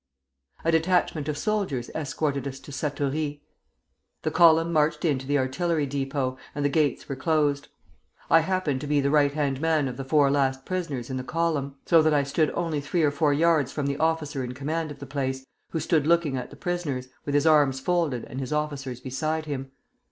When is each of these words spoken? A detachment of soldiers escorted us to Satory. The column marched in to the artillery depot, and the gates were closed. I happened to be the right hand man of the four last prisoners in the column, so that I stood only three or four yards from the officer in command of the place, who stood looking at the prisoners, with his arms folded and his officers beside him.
A 0.65 0.71
detachment 0.71 1.27
of 1.29 1.37
soldiers 1.37 1.91
escorted 1.93 2.47
us 2.47 2.59
to 2.61 2.71
Satory. 2.71 3.43
The 4.23 4.31
column 4.31 4.73
marched 4.73 5.05
in 5.05 5.19
to 5.19 5.27
the 5.27 5.37
artillery 5.37 5.85
depot, 5.85 6.39
and 6.55 6.65
the 6.65 6.69
gates 6.69 7.07
were 7.07 7.15
closed. 7.15 7.67
I 8.27 8.39
happened 8.39 8.81
to 8.81 8.87
be 8.87 8.99
the 8.99 9.11
right 9.11 9.31
hand 9.31 9.61
man 9.61 9.87
of 9.87 9.97
the 9.97 10.03
four 10.03 10.31
last 10.31 10.65
prisoners 10.65 11.11
in 11.11 11.17
the 11.17 11.23
column, 11.23 11.75
so 11.85 12.01
that 12.01 12.15
I 12.15 12.23
stood 12.23 12.49
only 12.55 12.81
three 12.81 13.03
or 13.03 13.11
four 13.11 13.31
yards 13.31 13.71
from 13.71 13.85
the 13.85 13.97
officer 13.97 14.43
in 14.43 14.55
command 14.55 14.89
of 14.89 14.97
the 14.97 15.05
place, 15.05 15.45
who 15.69 15.79
stood 15.79 16.07
looking 16.07 16.35
at 16.35 16.49
the 16.49 16.55
prisoners, 16.55 17.09
with 17.25 17.35
his 17.35 17.45
arms 17.45 17.79
folded 17.79 18.23
and 18.23 18.39
his 18.39 18.51
officers 18.51 19.01
beside 19.01 19.45
him. 19.45 19.69